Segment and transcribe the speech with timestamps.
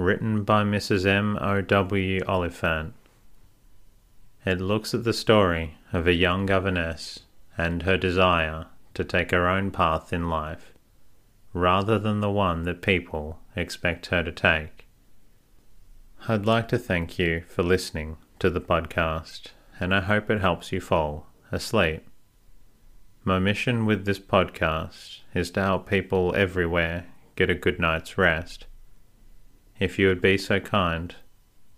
[0.00, 1.04] written by Mrs.
[1.04, 1.36] M.
[1.40, 1.60] O.
[1.60, 2.20] W.
[2.26, 2.94] Oliphant.
[4.46, 7.20] It looks at the story of a young governess
[7.58, 10.72] and her desire to take her own path in life,
[11.52, 14.86] rather than the one that people expect her to take.
[16.26, 19.48] I'd like to thank you for listening to the podcast,
[19.78, 22.06] and I hope it helps you fall asleep.
[23.22, 27.06] My mission with this podcast is to help people everywhere
[27.36, 28.66] get a good night's rest
[29.80, 31.16] if you would be so kind,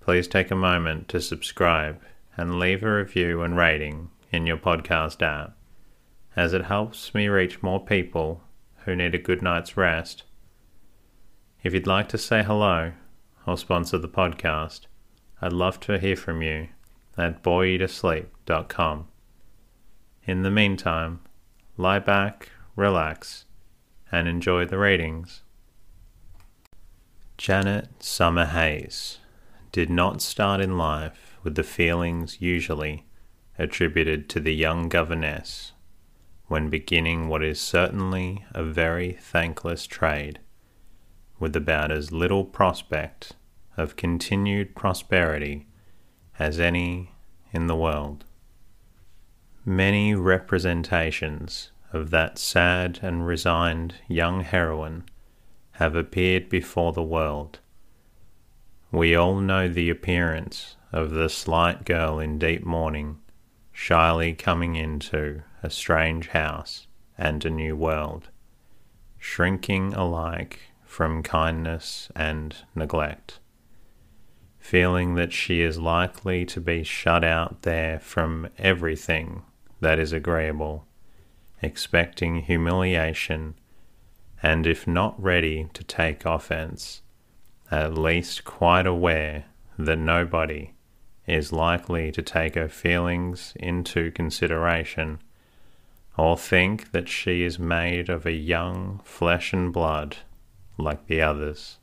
[0.01, 2.01] please take a moment to subscribe
[2.37, 5.57] and leave a review and rating in your podcast app,
[6.35, 8.43] as it helps me reach more people
[8.85, 10.25] who need a good night's rest.
[11.63, 12.93] If you'd like to say hello
[13.47, 14.87] or sponsor the podcast,
[15.41, 16.69] I'd love to hear from you
[17.17, 19.09] at boreyoutosleep.com.
[20.25, 21.21] In the meantime,
[21.77, 23.45] lie back, relax,
[24.11, 25.43] and enjoy the readings.
[27.39, 29.19] Janet Summerhayes
[29.73, 33.07] did not start in life with the feelings usually
[33.59, 35.73] attributed to the young governess
[36.47, 40.39] when beginning what is certainly a very thankless trade,
[41.39, 43.33] with about as little prospect
[43.77, 45.67] of continued prosperity
[46.39, 47.11] as any
[47.53, 48.25] in the world.
[49.65, 55.05] Many representations of that sad and resigned young heroine
[55.83, 57.59] have appeared before the world.
[58.93, 63.19] We all know the appearance of the slight girl in deep mourning,
[63.73, 66.87] shyly coming into a strange house
[67.19, 68.29] and a new world,
[69.19, 73.41] shrinking alike from kindness and neglect,
[74.61, 79.43] feeling that she is likely to be shut out there from everything
[79.81, 80.87] that is agreeable,
[81.61, 83.55] expecting humiliation
[84.43, 87.03] and if not ready to take offense,
[87.71, 89.45] at least quite aware
[89.79, 90.75] that nobody
[91.27, 95.21] is likely to take her feelings into consideration
[96.19, 100.17] or think that she is made of a young flesh and blood
[100.77, 101.79] like the others.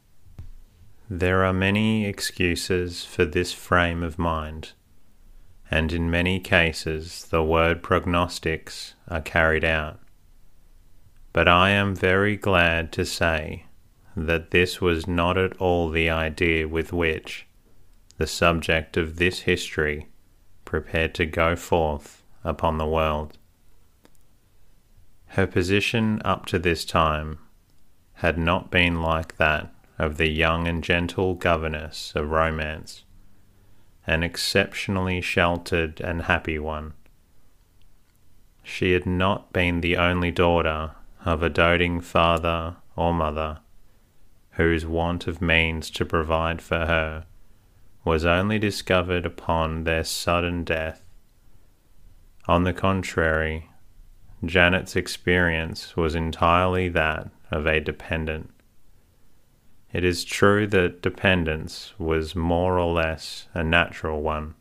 [1.10, 4.74] There are many excuses for this frame of mind,
[5.72, 10.00] and in many cases the word prognostics are carried out.
[11.32, 13.66] But I am very glad to say
[14.16, 17.46] that this was not at all the idea with which
[18.18, 20.08] the subject of this history
[20.66, 23.38] prepared to go forth upon the world.
[25.28, 27.38] Her position up to this time
[28.14, 33.04] had not been like that of the young and gentle governess of romance,
[34.08, 36.94] an exceptionally sheltered and happy one.
[38.64, 40.92] She had not been the only daughter
[41.26, 43.60] of a doting father or mother,
[44.52, 47.26] whose want of means to provide for her
[48.06, 51.04] was only discovered upon their sudden death.
[52.48, 53.70] On the contrary,
[54.44, 58.50] Janet's experience was entirely that of a dependent.
[59.92, 64.56] It is true that dependence was more or less a natural one.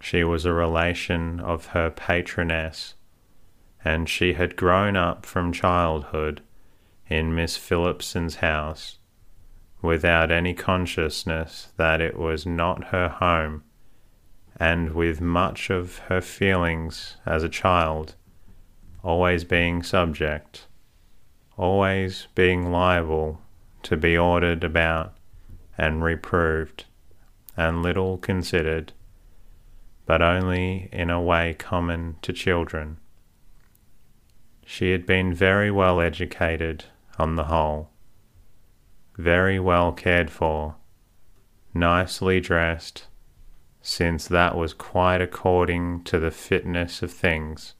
[0.00, 2.94] She was a relation of her patroness
[3.84, 6.42] and she had grown up from childhood
[7.08, 8.98] in Miss Phillipson's house
[9.80, 13.62] without any consciousness that it was not her home,
[14.58, 18.14] and with much of her feelings as a child
[19.02, 20.66] always being subject,
[21.56, 23.40] always being liable
[23.82, 25.14] to be ordered about
[25.76, 26.84] and reproved,
[27.56, 28.92] and little considered,
[30.04, 32.98] but only in a way common to children.
[34.70, 36.84] She had been very well educated
[37.18, 37.88] on the whole,
[39.16, 40.76] very well cared for,
[41.72, 43.06] nicely dressed,
[43.80, 47.76] since that was quite according to the fitness of things,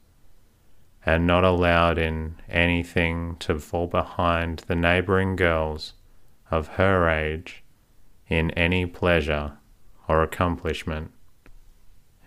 [1.05, 5.93] and not allowed in anything to fall behind the neighbouring girls
[6.49, 7.63] of her age
[8.27, 9.59] in any pleasure
[10.07, 11.11] or accomplishment.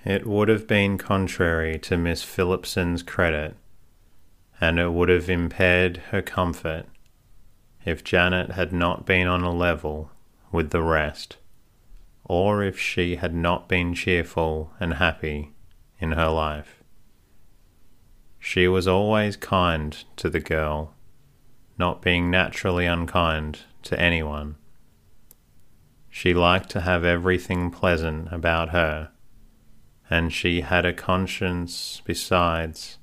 [0.04, 3.56] It would have been contrary to Miss Phillipson's credit
[4.62, 6.86] and it would have impaired her comfort
[7.84, 10.12] if Janet had not been on a level
[10.52, 11.36] with the rest,
[12.22, 15.50] or if she had not been cheerful and happy
[15.98, 16.80] in her life.
[18.38, 20.94] She was always kind to the girl,
[21.76, 24.54] not being naturally unkind to anyone.
[26.08, 29.10] She liked to have everything pleasant about her,
[30.08, 32.98] and she had a conscience besides,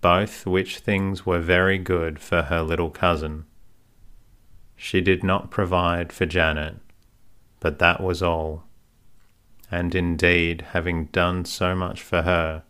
[0.00, 3.44] both which things were very good for her little cousin.
[4.76, 6.76] She did not provide for Janet,
[7.58, 8.64] but that was all.
[9.70, 12.62] And indeed, having done so much for her,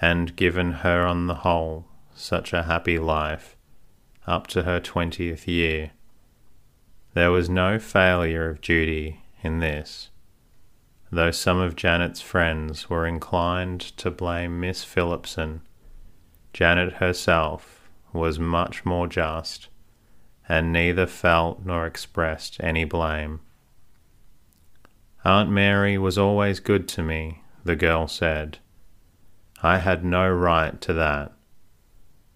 [0.00, 3.56] and given her on the whole such a happy life,
[4.26, 5.92] up to her twentieth year,
[7.14, 10.10] there was no failure of duty in this,
[11.10, 15.62] though some of Janet's friends were inclined to blame Miss Phillipson.
[16.54, 19.68] Janet herself was much more just,
[20.48, 23.40] and neither felt nor expressed any blame.
[25.26, 28.56] Aunt Mary was always good to me, the girl said.
[29.62, 31.32] I had no right to that,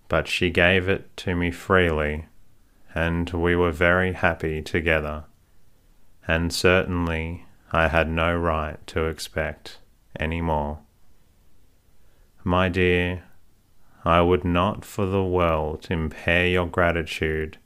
[0.08, 2.26] but she gave it to me freely
[2.94, 5.24] and we were very happy together,
[6.26, 9.78] and certainly I had no right to expect
[10.18, 10.80] any more.
[12.42, 13.24] My dear,
[14.08, 17.58] I would not for the world impair your gratitude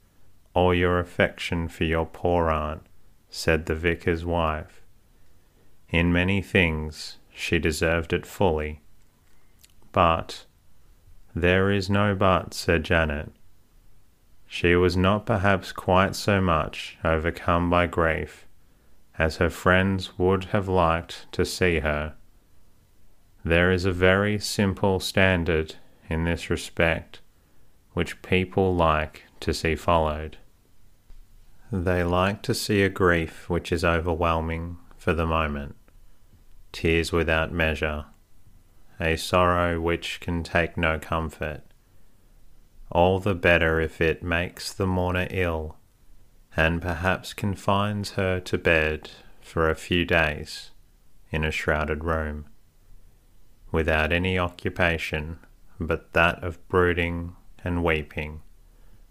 [0.55, 2.83] or your affection for your poor aunt,
[3.31, 4.83] said the vicar's wife.
[5.91, 8.81] In many things she deserved it fully.
[9.93, 10.47] But
[11.33, 13.31] there is no but, said Janet.
[14.49, 18.47] She was not perhaps quite so much overcome by grief
[19.17, 22.15] as her friends would have liked to see her.
[23.45, 25.77] There is a very simple standard
[26.09, 27.21] in this respect
[27.93, 30.39] which people like to see followed.
[31.71, 35.75] They like to see a grief which is overwhelming for the moment,
[36.71, 38.07] tears without measure,
[39.01, 41.63] a sorrow which can take no comfort,
[42.91, 45.77] all the better if it makes the mourner ill,
[46.57, 49.11] and perhaps confines her to bed
[49.41, 50.71] for a few days
[51.31, 52.47] in a shrouded room,
[53.71, 55.39] without any occupation
[55.79, 58.43] but that of brooding and weeping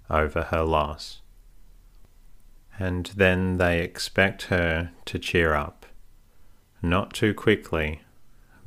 [0.10, 1.22] over her loss.
[2.80, 5.86] And then they expect her to cheer up,
[6.82, 8.02] not too quickly,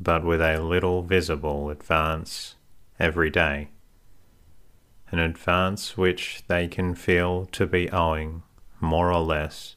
[0.00, 2.56] but with a little visible advance
[2.98, 3.70] every day
[5.14, 8.42] an advance which they can feel to be owing,
[8.80, 9.76] more or less,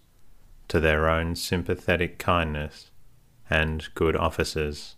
[0.68, 2.90] to their own sympathetic kindness
[3.48, 4.96] and good offices.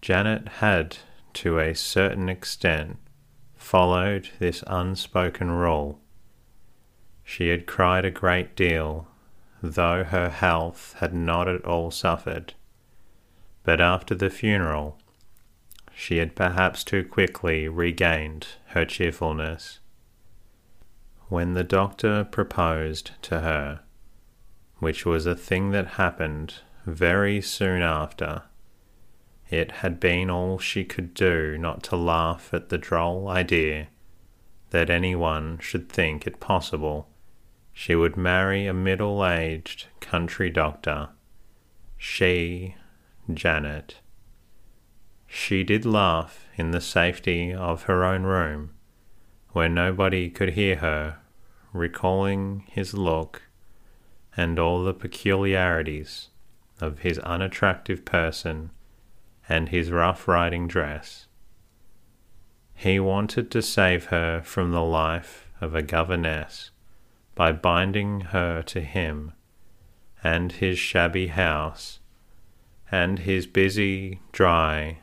[0.00, 0.96] Janet had,
[1.36, 2.96] to a certain extent,
[3.56, 6.00] followed this unspoken rule.
[7.22, 9.08] She had cried a great deal,
[9.62, 12.54] though her health had not at all suffered.
[13.64, 14.98] But after the funeral,
[15.94, 19.80] she had perhaps too quickly regained her cheerfulness.
[21.28, 23.80] When the doctor proposed to her,
[24.78, 26.54] which was a thing that happened
[26.86, 28.44] very soon after,
[29.50, 33.88] it had been all she could do not to laugh at the droll idea
[34.70, 37.08] that anyone should think it possible
[37.78, 41.10] she would marry a middle aged country doctor.
[41.98, 42.74] She,
[43.32, 44.00] Janet,
[45.26, 48.70] she did laugh in the safety of her own room,
[49.50, 51.18] where nobody could hear her,
[51.74, 53.42] recalling his look
[54.38, 56.30] and all the peculiarities
[56.80, 58.70] of his unattractive person
[59.48, 61.26] and his rough riding dress.
[62.74, 66.70] He wanted to save her from the life of a governess
[67.34, 69.32] by binding her to him
[70.22, 72.00] and his shabby house
[72.90, 74.98] and his busy, dry,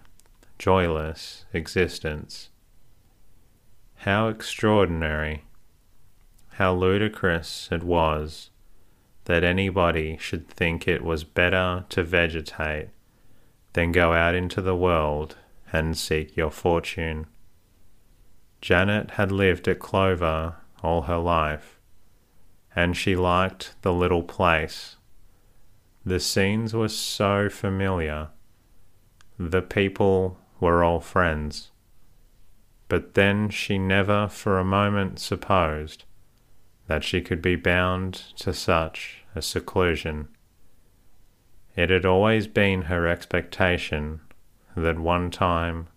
[0.60, 2.50] joyless existence.
[3.98, 5.46] How extraordinary,
[6.54, 8.50] how ludicrous it was
[9.26, 12.90] that anybody should think it was better to vegetate
[13.74, 15.36] than go out into the world
[15.72, 17.28] and seek your fortune.
[18.62, 21.80] Janet had lived at Clover all her life,
[22.76, 24.96] and she liked the little place.
[26.06, 28.30] The scenes were so familiar.
[29.38, 31.72] The people were all friends.
[32.88, 36.04] But then she never for a moment supposed
[36.88, 40.28] that she could be bound to such a seclusion.
[41.76, 44.22] It had always been her expectation
[44.76, 45.88] that one time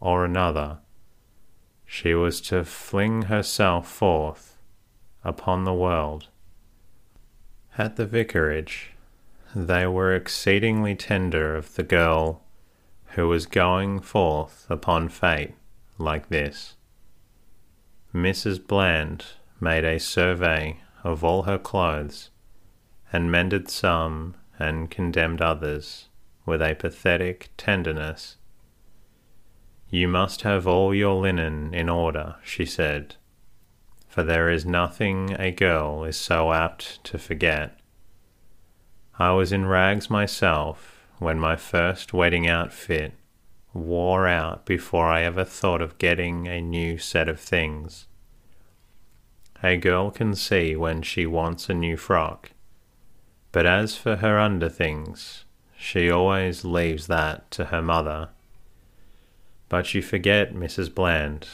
[0.00, 0.78] or another
[1.84, 4.56] she was to fling herself forth
[5.24, 6.28] upon the world.
[7.76, 8.92] At the vicarage,
[9.54, 12.42] they were exceedingly tender of the girl
[13.14, 15.54] who was going forth upon fate
[15.98, 16.76] like this.
[18.14, 18.64] Mrs.
[18.64, 19.24] Bland
[19.60, 22.30] made a survey of all her clothes,
[23.12, 26.08] and mended some and condemned others
[26.46, 28.36] with a pathetic tenderness.
[29.88, 33.16] You must have all your linen in order, she said,
[34.06, 37.78] for there is nothing a girl is so apt to forget.
[39.18, 43.14] I was in rags myself when my first wedding outfit
[43.72, 48.06] wore out before I ever thought of getting a new set of things.
[49.62, 52.52] A girl can see when she wants a new frock,
[53.52, 55.44] but as for her underthings,
[55.76, 58.28] she always leaves that to her mother.
[59.68, 60.94] But you forget, Mrs.
[60.94, 61.48] Bland,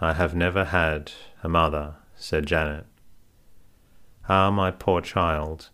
[0.00, 2.86] I have never had a mother, said Janet.
[4.28, 5.70] Ah, my poor child,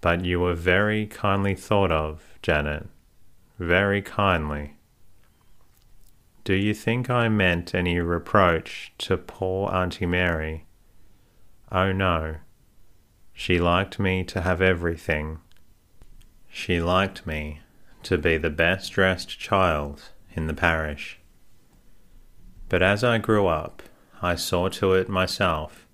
[0.00, 2.88] but you were very kindly thought of, Janet,
[3.58, 4.76] very kindly.
[6.42, 10.64] Do you think I meant any reproach to poor Auntie Mary?
[11.70, 12.36] Oh no.
[13.40, 15.38] She liked me to have everything.
[16.50, 17.60] She liked me
[18.02, 21.18] to be the best dressed child in the parish.
[22.68, 23.82] But as I grew up,
[24.20, 25.86] I saw to it myself.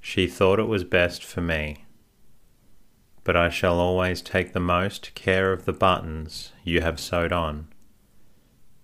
[0.00, 1.84] She thought it was best for me.
[3.24, 7.68] But I shall always take the most care of the buttons you have sewed on.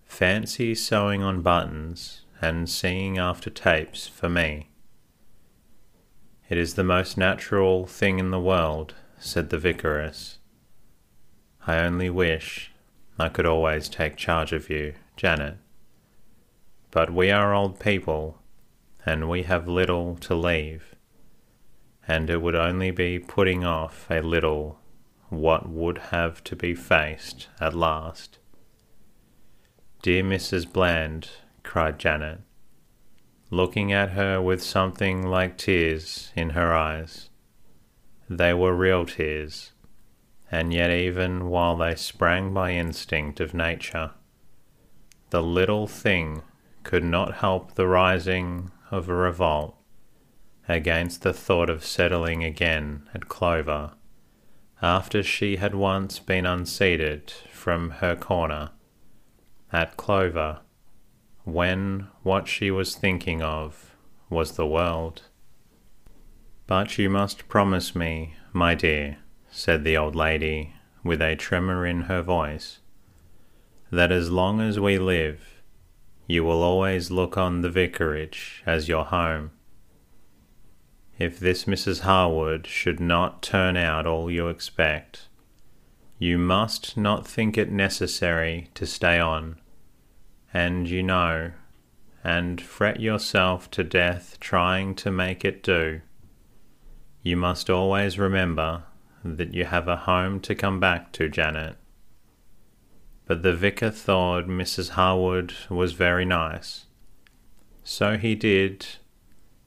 [0.04, 4.68] Fancy sewing on buttons and seeing after tapes for me.
[6.48, 10.36] It is the most natural thing in the world, said the vicaress.
[11.66, 12.70] I only wish
[13.18, 15.56] I could always take charge of you, Janet.
[16.90, 18.42] But we are old people,
[19.06, 20.94] and we have little to leave,
[22.06, 24.78] and it would only be putting off a little
[25.30, 28.38] what would have to be faced at last.
[30.02, 30.70] Dear Mrs.
[30.70, 31.30] Bland,
[31.62, 32.40] cried Janet,
[33.50, 37.30] looking at her with something like tears in her eyes.
[38.28, 39.72] They were real tears,
[40.50, 44.12] and yet, even while they sprang by instinct of nature,
[45.30, 46.42] the little thing
[46.82, 49.76] could not help the rising of a revolt
[50.68, 53.92] against the thought of settling again at Clover
[54.80, 58.70] after she had once been unseated from her corner
[59.72, 60.60] at Clover,
[61.44, 63.94] when what she was thinking of
[64.30, 65.22] was the world.
[66.66, 69.18] But you must promise me, my dear,
[69.50, 72.78] said the old lady, with a tremor in her voice,
[73.92, 75.62] that as long as we live,
[76.26, 79.50] you will always look on the vicarage as your home.
[81.18, 82.00] If this Mrs.
[82.00, 85.28] Harwood should not turn out all you expect,
[86.18, 89.60] you must not think it necessary to stay on
[90.54, 91.50] and you know,
[92.23, 96.00] and fret yourself to death trying to make it do.
[97.23, 98.84] You must always remember
[99.25, 101.76] that you have a home to come back to, Janet.
[103.26, 104.90] But the vicar thought Mrs.
[104.90, 106.87] Harwood was very nice.
[107.82, 108.87] So he did,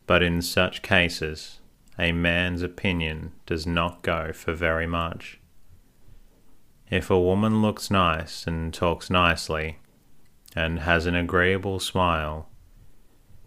[0.06, 1.60] but in such cases,
[2.00, 5.40] a man's opinion does not go for very much.
[6.90, 9.80] If a woman looks nice and talks nicely,
[10.58, 12.50] and has an agreeable smile.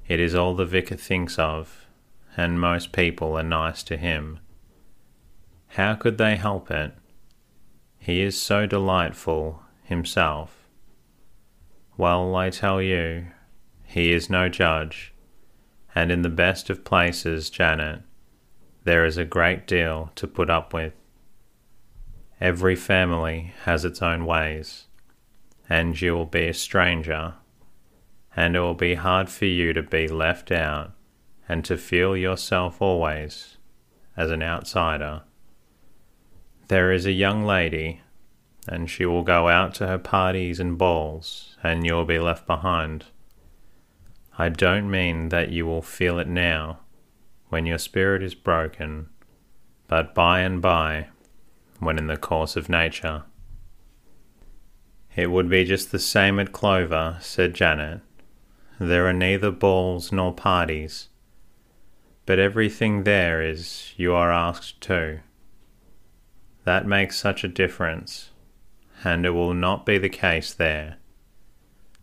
[0.07, 1.87] It is all the vicar thinks of,
[2.37, 4.39] and most people are nice to him.
[5.71, 6.93] How could they help it?
[7.99, 10.69] He is so delightful himself.
[11.97, 13.27] Well, I tell you,
[13.83, 15.13] he is no judge,
[15.97, 18.03] and in the best of places, Janet,
[18.85, 20.93] there is a great deal to put up with.
[22.41, 24.87] Every family has its own ways
[25.71, 27.35] and you will be a stranger,
[28.35, 30.93] and it will be hard for you to be left out
[31.49, 33.57] and to feel yourself always
[34.17, 35.23] as an outsider.
[36.67, 38.01] There is a young lady,
[38.67, 42.47] and she will go out to her parties and balls, and you will be left
[42.47, 43.07] behind.
[44.37, 46.81] I don't mean that you will feel it now,
[47.49, 49.09] when your spirit is broken,
[49.87, 51.09] but by and by,
[51.79, 53.23] when in the course of nature
[55.17, 58.01] it would be just the same at Clover, said Janet.
[58.79, 61.09] There are neither balls nor parties,
[62.27, 65.21] but everything there is you are asked to.
[66.65, 68.31] That makes such a difference,
[69.03, 70.97] and it will not be the case there.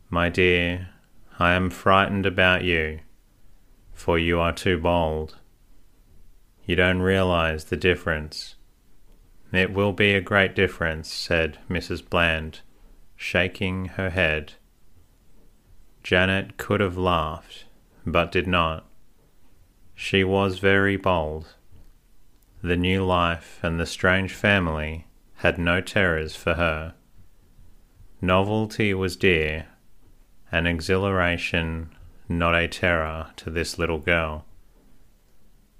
[0.10, 0.90] My dear,
[1.40, 3.00] I am frightened about you,
[3.94, 5.38] for you are too bold.
[6.66, 8.56] You don't realize the difference.
[9.54, 12.08] It will be a great difference, said Mrs.
[12.08, 12.62] Bland,
[13.18, 14.54] shaking her head.
[16.04, 17.66] Janet could have laughed,
[18.06, 18.86] but did not.
[19.94, 21.56] She was very bold.
[22.62, 25.08] The new life and the strange family
[25.38, 26.94] had no terrors for her.
[28.22, 29.68] Novelty was dear,
[30.52, 31.90] and exhilaration
[32.30, 34.46] not a terror to this little girl.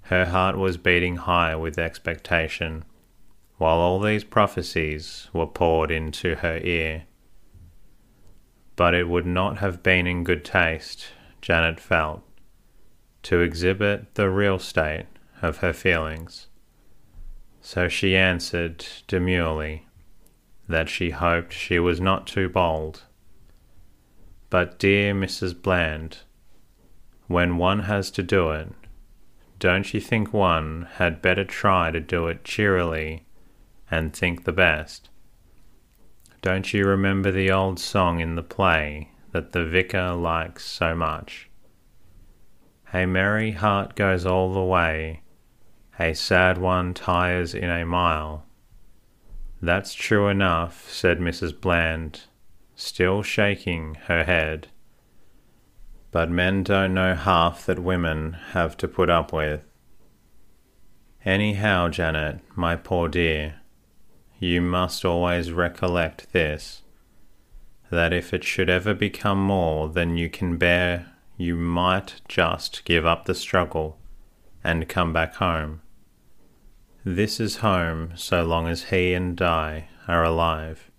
[0.02, 2.84] Her heart was beating high with expectation,
[3.58, 7.04] while all these prophecies were poured into her ear.
[8.78, 11.08] But it would not have been in good taste,
[11.42, 12.22] Janet felt,
[13.24, 15.06] to exhibit the real state
[15.42, 16.46] of her feelings.
[17.60, 19.88] So she answered demurely
[20.68, 23.02] that she hoped she was not too bold.
[24.48, 25.60] But, dear Mrs.
[25.60, 26.18] Bland,
[27.26, 28.68] when one has to do it,
[29.58, 33.26] don't you think one had better try to do it cheerily
[33.90, 35.07] and think the best?
[36.40, 41.50] Don't you remember the old song in the play that the vicar likes so much?
[42.94, 45.22] A merry heart goes all the way,
[45.98, 48.46] a sad one tires in a mile.
[49.60, 51.60] That's true enough, said Mrs.
[51.60, 52.22] Bland,
[52.76, 54.68] still shaking her head.
[56.12, 59.64] But men don't know half that women have to put up with.
[61.24, 63.56] Anyhow, Janet, my poor dear,
[64.38, 66.82] you must always recollect this
[67.90, 73.06] that if it should ever become more than you can bear, you might just give
[73.06, 73.98] up the struggle
[74.62, 75.80] and come back home.
[77.04, 80.90] This is home so long as he and Di are alive.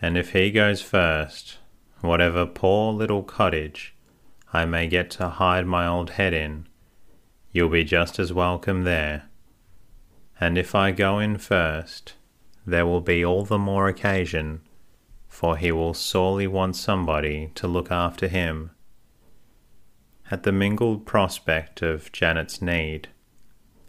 [0.00, 1.58] And if he goes first,
[2.00, 3.94] whatever poor little cottage
[4.52, 6.66] I may get to hide my old head in,
[7.52, 9.24] you'll be just as welcome there.
[10.40, 12.14] And if I go in first,
[12.66, 14.60] there will be all the more occasion,
[15.28, 18.70] for he will sorely want somebody to look after him.
[20.30, 23.08] At the mingled prospect of Janet's need,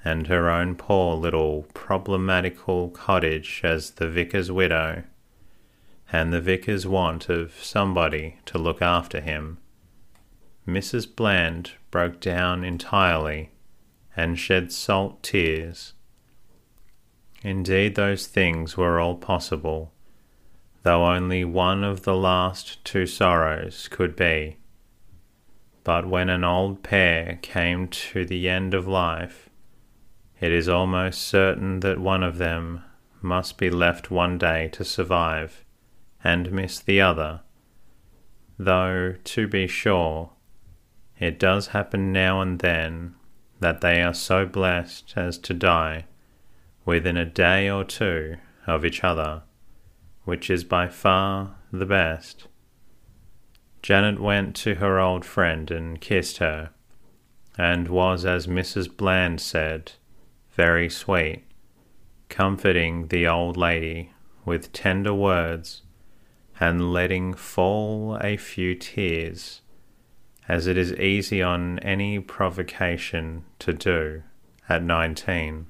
[0.04, 5.04] and her own poor little problematical cottage as the vicar's widow,
[6.12, 9.60] and the vicar's want of somebody to look after him,
[10.68, 11.14] Mrs.
[11.14, 13.52] Bland broke down entirely
[14.16, 15.92] and shed salt tears.
[17.43, 19.91] Indeed, those things were all possible,
[20.84, 24.58] though only one of the last two sorrows could be.
[25.84, 29.49] But when an old pair came to the end of life,
[30.39, 32.82] it is almost certain that one of them
[33.21, 35.65] must be left one day to survive
[36.23, 37.41] and miss the other,
[38.58, 40.32] though, to be sure,
[41.19, 43.15] it does happen now and then
[43.60, 46.06] that they are so blessed as to die
[46.86, 49.43] within a day or two of each other,
[50.26, 52.48] which is by far the best.
[53.82, 56.72] Janet went to her old friend and kissed her,
[57.58, 58.96] and was, as Mrs.
[58.96, 59.93] Bland said,
[60.54, 61.43] very sweet,
[62.30, 64.12] comforting the old lady
[64.46, 65.82] with tender words
[66.60, 69.62] and letting fall a few tears
[70.48, 74.24] as it is easy on any provocation to do
[74.67, 75.67] at nineteen.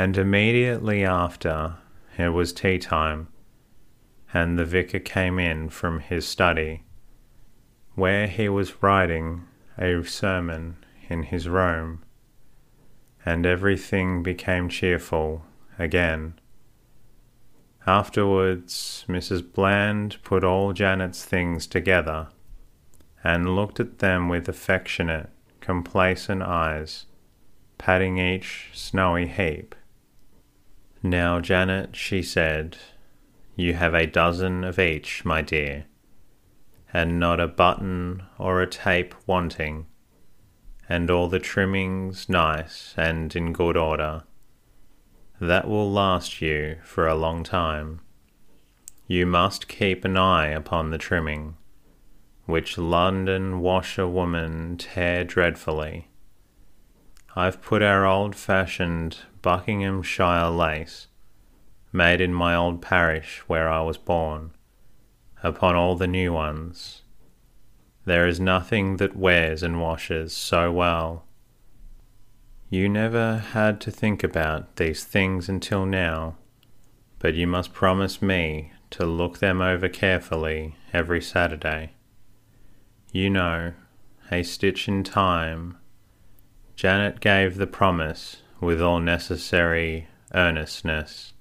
[0.00, 1.74] And immediately after
[2.16, 3.26] it was tea time,
[4.32, 6.84] and the vicar came in from his study,
[7.96, 10.76] where he was writing a sermon
[11.08, 12.04] in his room,
[13.26, 15.44] and everything became cheerful
[15.80, 16.38] again.
[17.84, 19.52] Afterwards, Mrs.
[19.52, 22.28] Bland put all Janet's things together
[23.24, 25.30] and looked at them with affectionate,
[25.60, 27.06] complacent eyes,
[27.78, 29.74] patting each snowy heap.
[31.02, 32.76] Now, Janet, she said,
[33.56, 35.86] you have a dozen of each, my dear,
[36.92, 39.86] and not a button or a tape wanting,
[40.88, 44.24] and all the trimmings nice and in good order.
[45.40, 48.00] That will last you for a long time.
[49.06, 51.56] You must keep an eye upon the trimming
[52.48, 56.08] which London washerwomen tear dreadfully.
[57.36, 61.08] I've put our old fashioned Buckinghamshire lace,
[61.92, 64.52] made in my old parish where I was born,
[65.42, 67.02] upon all the new ones.
[68.04, 71.24] There is nothing that wears and washes so well.
[72.70, 76.36] You never had to think about these things until now,
[77.18, 81.92] but you must promise me to look them over carefully every Saturday.
[83.12, 83.72] You know,
[84.30, 85.78] a stitch in time.
[86.76, 91.32] Janet gave the promise with all necessary earnestness,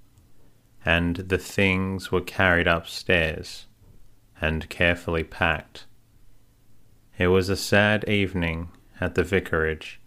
[0.86, 3.65] and the things were carried upstairs
[4.39, 5.86] and carefully packed.
[7.17, 8.69] It was a sad evening
[9.01, 9.99] at the vicarage.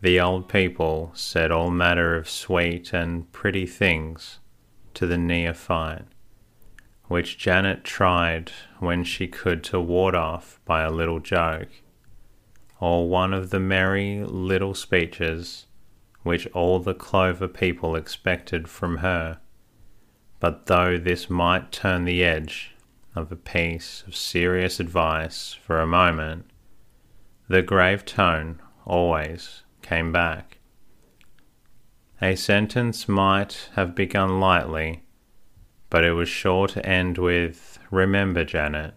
[0.00, 4.38] The old people said all manner of sweet and pretty things
[4.94, 6.06] to the neophyte,
[7.06, 11.68] which Janet tried when she could to ward off by a little joke,
[12.80, 15.66] or one of the merry little speeches
[16.24, 19.38] which all the Clover people expected from her.
[20.40, 22.74] But though this might turn the edge
[23.14, 26.46] of a piece of serious advice for a moment,
[27.48, 30.58] the grave tone always came back.
[32.20, 35.02] A sentence might have begun lightly,
[35.90, 38.94] but it was sure to end with, Remember, Janet.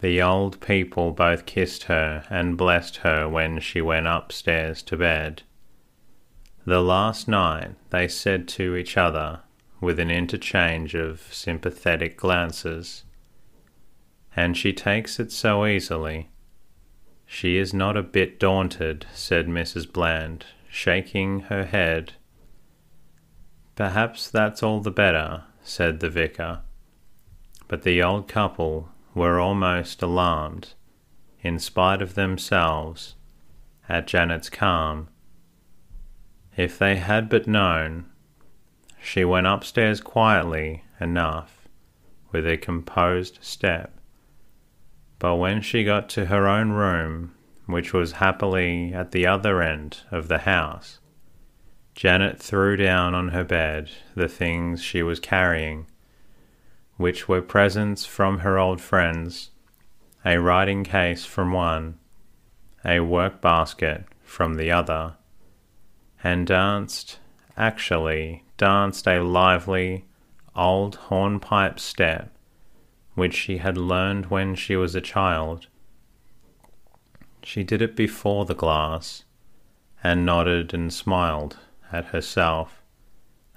[0.00, 5.42] The old people both kissed her and blessed her when she went upstairs to bed.
[6.66, 9.40] The last night they said to each other,
[9.80, 13.04] with an interchange of sympathetic glances.
[14.36, 16.28] And she takes it so easily.
[17.26, 19.90] She is not a bit daunted, said Mrs.
[19.90, 22.14] Bland, shaking her head.
[23.76, 26.60] Perhaps that's all the better, said the vicar.
[27.68, 30.74] But the old couple were almost alarmed,
[31.40, 33.14] in spite of themselves,
[33.88, 35.08] at Janet's calm.
[36.60, 38.04] If they had but known
[39.02, 41.66] she went upstairs quietly enough,
[42.32, 43.98] with a composed step.
[45.18, 50.02] But when she got to her own room, which was happily at the other end
[50.10, 50.98] of the house,
[51.94, 55.86] Janet threw down on her bed the things she was carrying,
[56.98, 59.48] which were presents from her old friends,
[60.26, 61.98] a writing case from one,
[62.84, 65.14] a work basket from the other,
[66.22, 67.18] and danced,
[67.56, 70.04] actually danced a lively,
[70.54, 72.30] old hornpipe step
[73.14, 75.66] which she had learned when she was a child.
[77.42, 79.24] She did it before the glass,
[80.02, 81.58] and nodded and smiled
[81.92, 82.82] at herself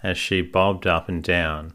[0.02, 1.74] as she bobbed up and down.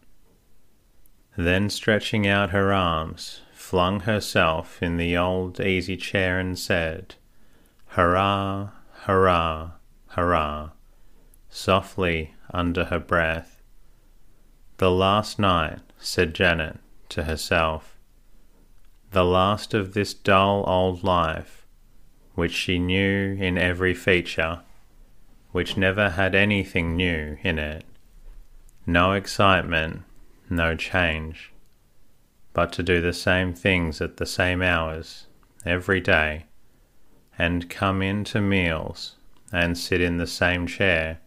[1.36, 7.14] Then, stretching out her arms, flung herself in the old easy chair and said,
[7.92, 8.70] Hurrah,
[9.04, 9.70] hurrah,
[10.08, 10.70] hurrah,
[11.50, 13.62] softly under her breath.
[14.78, 16.78] The last night, said Janet
[17.10, 17.98] to herself,
[19.10, 21.66] the last of this dull old life,
[22.34, 24.60] which she knew in every feature,
[25.52, 27.84] which never had anything new in it,
[28.86, 30.02] no excitement,
[30.50, 31.52] no change,
[32.52, 35.26] but to do the same things at the same hours
[35.64, 36.44] every day,
[37.38, 39.16] and come in to meals
[39.50, 41.18] and sit in the same chair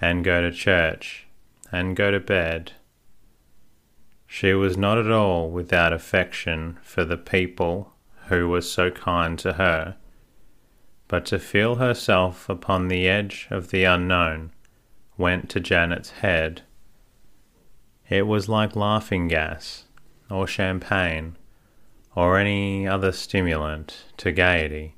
[0.00, 1.26] and go to church
[1.72, 2.72] and go to bed.
[4.26, 7.92] She was not at all without affection for the people
[8.26, 9.96] who were so kind to her,
[11.08, 14.52] but to feel herself upon the edge of the unknown
[15.16, 16.62] went to Janet's head.
[18.08, 19.84] It was like laughing gas,
[20.30, 21.36] or champagne,
[22.14, 24.94] or any other stimulant to gaiety.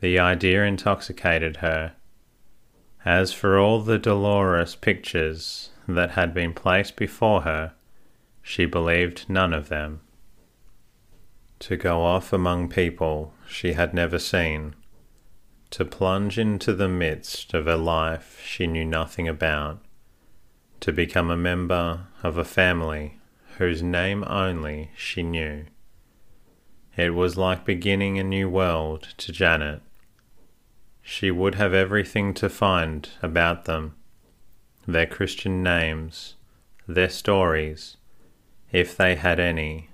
[0.00, 1.94] The idea intoxicated her
[3.04, 7.72] as for all the dolorous pictures that had been placed before her,
[8.42, 10.00] she believed none of them.
[11.60, 14.74] To go off among people she had never seen,
[15.70, 19.78] to plunge into the midst of a life she knew nothing about,
[20.80, 23.18] to become a member of a family
[23.58, 25.64] whose name only she knew.
[26.96, 29.82] It was like beginning a new world to Janet
[31.02, 33.94] she would have everything to find about them
[34.86, 36.34] their Christian names,
[36.86, 37.96] their stories,
[38.72, 39.90] if they had any,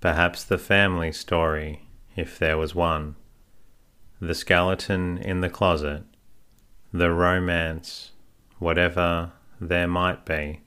[0.00, 3.16] perhaps the family story, if there was one,
[4.20, 6.02] the skeleton in the closet,
[6.92, 8.12] the romance,
[8.58, 10.60] whatever there might be.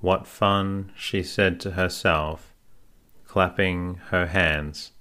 [0.00, 2.54] What fun, she said to herself,
[3.26, 4.92] clapping her hands.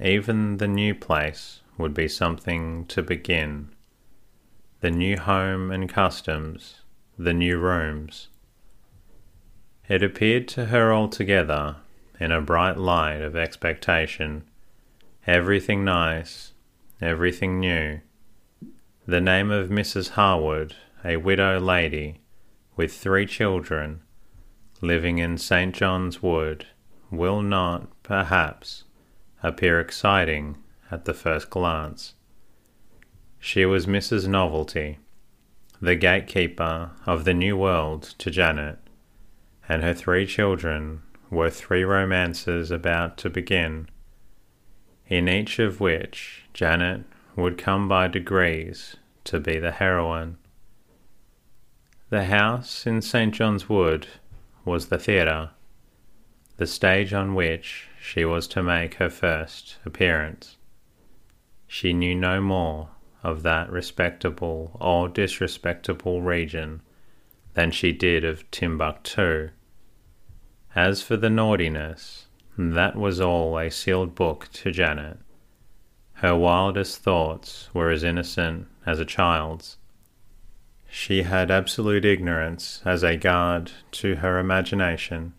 [0.00, 3.68] Even the new place would be something to begin.
[4.80, 6.82] The new home and customs,
[7.16, 8.28] the new rooms.
[9.88, 11.76] It appeared to her altogether
[12.20, 14.44] in a bright light of expectation,
[15.26, 16.52] everything nice,
[17.00, 18.00] everything new.
[19.06, 20.10] The name of Mrs.
[20.10, 22.20] Harwood, a widow lady
[22.76, 24.02] with three children,
[24.80, 25.74] living in St.
[25.74, 26.66] John's Wood,
[27.10, 28.84] will not, perhaps,
[29.42, 30.56] appear exciting
[30.90, 32.14] at the first glance.
[33.38, 34.26] She was Mrs.
[34.26, 34.98] Novelty,
[35.80, 38.78] the gatekeeper of the new world to Janet,
[39.68, 43.88] and her three children were three romances about to begin,
[45.06, 47.04] in each of which Janet
[47.36, 50.36] would come by degrees to be the heroine.
[52.10, 53.34] The house in St.
[53.34, 54.08] John's Wood
[54.64, 55.50] was the theatre,
[56.56, 60.57] the stage on which she was to make her first appearance.
[61.70, 62.88] She knew no more
[63.22, 66.80] of that respectable or disrespectable region
[67.52, 69.50] than she did of Timbuktu.
[70.74, 72.26] As for the naughtiness,
[72.56, 75.18] that was all a sealed book to Janet.
[76.14, 79.76] Her wildest thoughts were as innocent as a child's.
[80.90, 85.34] She had absolute ignorance as a guard to her imagination,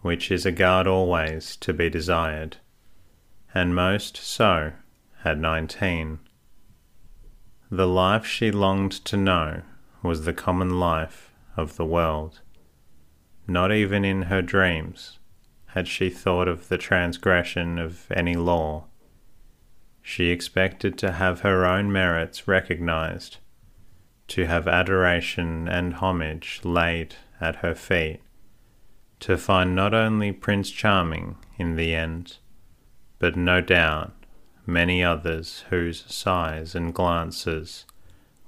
[0.00, 2.56] which is a guard always to be desired,
[3.54, 4.72] and most so
[5.26, 6.20] at nineteen.
[7.68, 9.62] The life she longed to know
[10.00, 12.42] was the common life of the world.
[13.48, 15.18] Not even in her dreams
[15.70, 18.84] had she thought of the transgression of any law.
[20.00, 23.38] She expected to have her own merits recognized,
[24.28, 28.20] to have adoration and homage laid at her feet,
[29.20, 32.38] to find not only Prince Charming in the end,
[33.18, 34.12] but no doubt
[34.66, 37.84] many others whose sighs and glances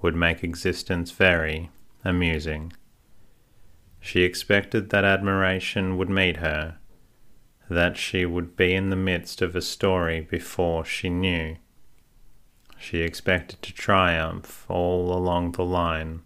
[0.03, 1.71] would make existence very
[2.05, 2.73] amusing.
[4.01, 6.79] She expected that admiration would meet her,
[7.69, 11.57] that she would be in the midst of a story before she knew.
[12.79, 16.23] She expected to triumph all along the line.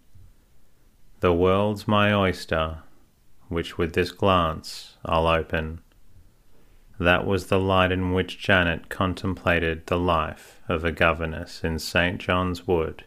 [1.19, 2.79] The world's my oyster,
[3.47, 5.81] which with this glance I'll open.
[6.99, 12.19] That was the light in which Janet contemplated the life of a governess in St.
[12.19, 13.03] John's Wood,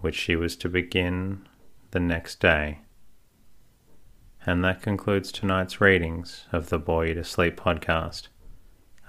[0.00, 1.46] which she was to begin
[1.90, 2.80] the next day.
[4.46, 8.28] And that concludes tonight's readings of the Bore You to Sleep podcast.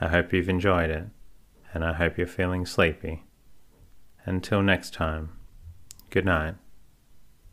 [0.02, 1.08] I hope you've enjoyed it,
[1.74, 3.24] and I hope you're feeling sleepy.
[4.26, 5.32] Until next time,
[6.10, 6.56] good night.